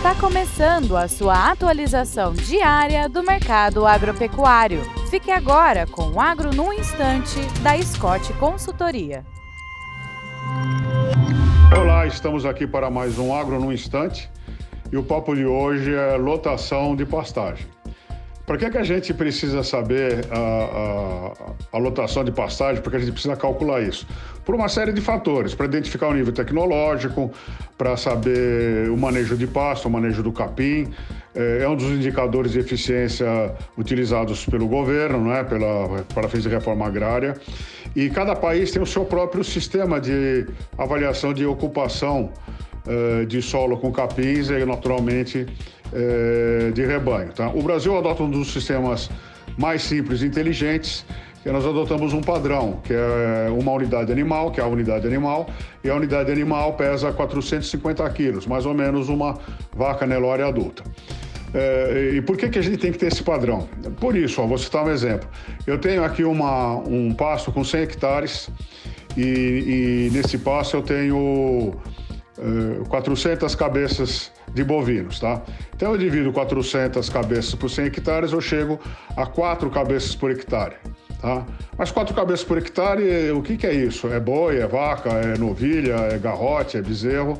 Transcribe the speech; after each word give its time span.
Está 0.00 0.14
começando 0.14 0.96
a 0.96 1.06
sua 1.06 1.50
atualização 1.50 2.32
diária 2.32 3.06
do 3.06 3.22
mercado 3.22 3.86
agropecuário. 3.86 4.80
Fique 5.10 5.30
agora 5.30 5.86
com 5.86 6.12
o 6.12 6.18
Agro 6.18 6.54
no 6.54 6.72
Instante, 6.72 7.38
da 7.62 7.76
Scott 7.82 8.32
Consultoria. 8.38 9.26
Olá, 11.78 12.06
estamos 12.06 12.46
aqui 12.46 12.66
para 12.66 12.88
mais 12.88 13.18
um 13.18 13.34
Agro 13.34 13.60
no 13.60 13.70
Instante 13.70 14.30
e 14.90 14.96
o 14.96 15.02
papo 15.02 15.34
de 15.34 15.44
hoje 15.44 15.94
é 15.94 16.16
lotação 16.16 16.96
de 16.96 17.04
pastagem. 17.04 17.66
Para 18.50 18.58
que, 18.58 18.68
que 18.68 18.78
a 18.78 18.82
gente 18.82 19.14
precisa 19.14 19.62
saber 19.62 20.26
a, 20.28 20.36
a, 20.36 21.76
a, 21.76 21.78
lotação 21.78 22.24
de 22.24 22.32
pastagem? 22.32 22.82
Porque 22.82 22.96
a 22.96 22.98
gente 22.98 23.12
precisa 23.12 23.36
calcular 23.36 23.80
isso. 23.80 24.04
Por 24.44 24.56
uma 24.56 24.68
série 24.68 24.92
de 24.92 25.00
fatores, 25.00 25.54
para 25.54 25.66
identificar 25.66 26.08
o 26.08 26.14
nível 26.14 26.32
tecnológico, 26.32 27.30
para 27.78 27.96
saber 27.96 28.90
o 28.90 28.96
manejo 28.96 29.36
de 29.36 29.46
pasto, 29.46 29.86
o 29.86 29.90
manejo 29.92 30.20
do 30.20 30.32
capim. 30.32 30.92
É, 31.32 31.62
é 31.62 31.68
um 31.68 31.76
dos 31.76 31.86
indicadores 31.92 32.50
de 32.50 32.58
eficiência 32.58 33.54
utilizados 33.78 34.44
pelo 34.44 34.66
governo, 34.66 35.30
né, 35.30 35.44
pela, 35.44 36.02
para 36.12 36.28
fins 36.28 36.42
de 36.42 36.48
reforma 36.48 36.88
agrária. 36.88 37.36
E 37.94 38.10
cada 38.10 38.34
país 38.34 38.72
tem 38.72 38.82
o 38.82 38.86
seu 38.86 39.04
próprio 39.04 39.44
sistema 39.44 40.00
de 40.00 40.44
avaliação 40.76 41.32
de 41.32 41.46
ocupação 41.46 42.32
eh, 42.88 43.26
de 43.26 43.42
solo 43.42 43.76
com 43.76 43.92
capins 43.92 44.48
e, 44.48 44.64
naturalmente, 44.64 45.46
eh, 45.92 46.70
de 46.72 46.84
rebanho. 46.84 47.32
Tá? 47.32 47.48
O 47.48 47.62
Brasil 47.62 47.96
adota 47.96 48.22
um 48.22 48.30
dos 48.30 48.52
sistemas 48.52 49.10
mais 49.58 49.82
simples 49.82 50.22
e 50.22 50.26
inteligentes, 50.26 51.04
que 51.42 51.50
nós 51.50 51.64
adotamos 51.64 52.12
um 52.12 52.20
padrão, 52.20 52.80
que 52.84 52.92
é 52.92 53.50
uma 53.50 53.72
unidade 53.72 54.12
animal, 54.12 54.50
que 54.50 54.60
é 54.60 54.62
a 54.62 54.66
unidade 54.66 55.06
animal, 55.06 55.48
e 55.82 55.88
a 55.88 55.94
unidade 55.94 56.30
animal 56.30 56.74
pesa 56.74 57.12
450 57.12 58.08
quilos, 58.10 58.46
mais 58.46 58.66
ou 58.66 58.74
menos 58.74 59.08
uma 59.08 59.38
vaca 59.74 60.06
Nelore 60.06 60.42
adulta. 60.42 60.82
É, 61.52 62.12
e 62.14 62.22
por 62.22 62.36
que, 62.36 62.48
que 62.48 62.58
a 62.58 62.62
gente 62.62 62.76
tem 62.76 62.92
que 62.92 62.98
ter 62.98 63.06
esse 63.06 63.22
padrão? 63.22 63.68
Por 63.98 64.16
isso, 64.16 64.40
ó, 64.40 64.46
vou 64.46 64.58
citar 64.58 64.84
um 64.84 64.90
exemplo. 64.90 65.28
Eu 65.66 65.78
tenho 65.78 66.04
aqui 66.04 66.22
uma, 66.24 66.76
um 66.76 67.12
pasto 67.12 67.50
com 67.50 67.64
100 67.64 67.82
hectares 67.82 68.50
e, 69.16 70.08
e 70.08 70.10
nesse 70.12 70.38
pasto 70.38 70.76
eu 70.76 70.82
tenho 70.82 71.74
400 72.88 73.52
eh, 73.52 73.56
cabeças 73.56 74.30
de 74.54 74.64
bovinos, 74.64 75.20
tá? 75.20 75.42
Então 75.74 75.92
eu 75.92 75.98
divido 75.98 76.32
400 76.32 77.08
cabeças 77.08 77.54
por 77.54 77.68
100 77.68 77.86
hectares, 77.86 78.32
eu 78.32 78.40
chego 78.40 78.80
a 79.16 79.26
4 79.26 79.70
cabeças 79.70 80.14
por 80.14 80.30
hectare, 80.30 80.76
tá? 81.20 81.46
Mas 81.76 81.90
4 81.90 82.14
cabeças 82.14 82.44
por 82.44 82.58
hectare, 82.58 83.30
o 83.30 83.42
que, 83.42 83.56
que 83.56 83.66
é 83.66 83.74
isso? 83.74 84.08
É 84.08 84.18
boi, 84.18 84.58
é 84.58 84.66
vaca, 84.66 85.10
é 85.10 85.38
novilha, 85.38 85.94
é 85.94 86.18
garrote, 86.18 86.76
é 86.76 86.82
bezerro. 86.82 87.38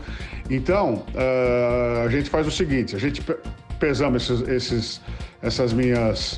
Então, 0.49 1.05
uh, 1.15 2.07
a 2.07 2.09
gente 2.09 2.31
faz 2.31 2.47
o 2.47 2.51
seguinte, 2.51 2.97
a 2.97 2.99
gente 2.99 3.23
pesamos 3.79 4.29
esses, 4.31 4.49
esses 4.49 5.01
essas 5.43 5.73
minhas 5.73 6.35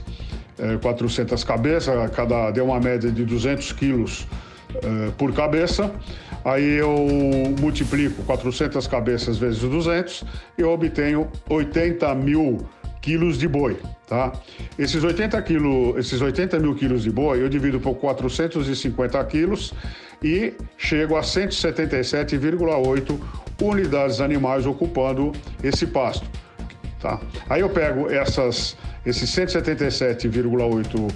uh, 0.59 0.75
eh, 0.75 0.79
400 0.81 1.43
cabeças, 1.45 2.11
cada 2.11 2.51
deu 2.51 2.67
uma 2.67 2.79
média 2.79 3.11
de 3.11 3.25
200 3.25 3.73
quilos 3.73 4.27
por 5.17 5.33
cabeça, 5.33 5.93
Aí 6.45 6.79
eu 6.79 6.97
multiplico 7.61 8.23
400 8.25 8.87
cabeças 8.87 9.39
vezes 9.39 9.61
200 9.61 10.25
e 10.59 10.65
obtenho 10.65 11.31
80 11.49 12.13
mil 12.17 12.59
quilos 13.01 13.39
de 13.39 13.47
boi, 13.49 13.79
tá? 14.09 14.33
Esses 14.79 15.03
80, 15.03 15.41
quilo, 15.43 15.99
esses 15.99 16.21
80 16.21 16.59
mil 16.59 16.75
quilos 16.75 17.03
de 17.03 17.11
boi 17.11 17.41
eu 17.43 17.49
divido 17.49 17.79
por 17.81 17.95
450 17.95 19.25
quilos 19.25 19.73
e 20.23 20.55
chego 20.77 21.17
a 21.17 21.21
177,8 21.21 23.19
unidades 23.61 24.21
animais 24.21 24.67
ocupando 24.67 25.33
esse 25.63 25.87
pasto, 25.87 26.27
tá? 27.01 27.21
Aí 27.49 27.61
eu 27.61 27.71
pego 27.71 28.11
essas 28.11 28.77
esses 29.05 29.31
177,8 29.31 31.13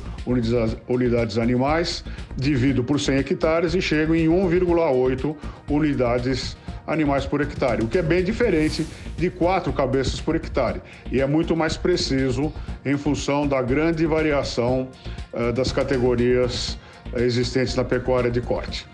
unidades, 0.89 1.39
animais, 1.39 2.05
divido 2.37 2.83
por 2.83 2.99
100 2.99 3.19
hectares 3.19 3.75
e 3.75 3.81
chego 3.81 4.15
em 4.15 4.27
1,8 4.27 5.37
unidades 5.71 6.57
animais 6.87 7.27
por 7.27 7.41
hectare, 7.41 7.83
o 7.83 7.89
que 7.89 7.99
é 7.99 8.03
bem 8.03 8.23
diferente 8.23 8.87
de 9.17 9.29
quatro 9.29 9.73
cabeças 9.73 10.21
por 10.21 10.37
hectare 10.37 10.81
e 11.11 11.21
é 11.21 11.27
muito 11.27 11.57
mais 11.57 11.77
preciso 11.77 12.53
em 12.85 12.97
função 12.97 13.47
da 13.47 13.61
grande 13.61 14.07
variação 14.07 14.89
uh, 15.33 15.53
das 15.53 15.73
categorias 15.73 16.79
uh, 17.13 17.19
existentes 17.19 17.75
na 17.75 17.83
pecuária 17.83 18.31
de 18.31 18.41
corte. 18.41 18.87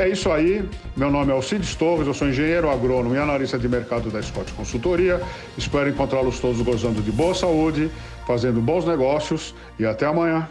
É 0.00 0.08
isso 0.08 0.32
aí. 0.32 0.66
Meu 0.96 1.10
nome 1.10 1.30
é 1.30 1.34
Alcides 1.34 1.74
Torres, 1.74 2.06
eu 2.06 2.14
sou 2.14 2.26
engenheiro 2.26 2.70
agrônomo 2.70 3.14
e 3.14 3.18
analista 3.18 3.58
de 3.58 3.68
mercado 3.68 4.10
da 4.10 4.22
Scott 4.22 4.50
Consultoria. 4.54 5.20
Espero 5.58 5.90
encontrá-los 5.90 6.40
todos 6.40 6.62
gozando 6.62 7.02
de 7.02 7.12
boa 7.12 7.34
saúde, 7.34 7.90
fazendo 8.26 8.62
bons 8.62 8.86
negócios 8.86 9.54
e 9.78 9.84
até 9.84 10.06
amanhã. 10.06 10.48